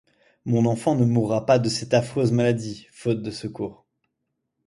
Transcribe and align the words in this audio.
Mon 0.45 0.65
enfant 0.65 0.95
ne 0.95 1.05
mourra 1.05 1.45
pas 1.45 1.59
de 1.59 1.69
cette 1.69 1.93
affreuse 1.93 2.31
maladie, 2.31 2.87
faute 2.91 3.21
de 3.21 3.29
secours. 3.29 3.85